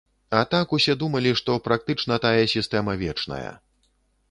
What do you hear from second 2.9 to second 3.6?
вечная.